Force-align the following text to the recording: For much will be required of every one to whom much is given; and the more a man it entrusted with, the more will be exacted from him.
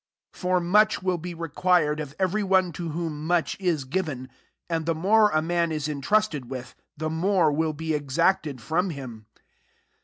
For 0.33 0.59
much 0.59 1.03
will 1.03 1.19
be 1.19 1.35
required 1.35 1.99
of 1.99 2.15
every 2.17 2.41
one 2.41 2.71
to 2.71 2.89
whom 2.89 3.23
much 3.23 3.55
is 3.59 3.83
given; 3.83 4.31
and 4.67 4.87
the 4.87 4.95
more 4.95 5.29
a 5.29 5.43
man 5.43 5.71
it 5.71 5.87
entrusted 5.87 6.49
with, 6.49 6.73
the 6.97 7.07
more 7.11 7.51
will 7.51 7.73
be 7.73 7.93
exacted 7.93 8.61
from 8.61 8.89
him. 8.89 9.27